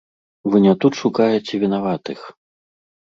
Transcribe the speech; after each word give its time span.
Вы 0.53 0.61
не 0.65 0.71
тут 0.85 0.93
шукаеце 1.01 1.61
вінаватых! 1.65 2.19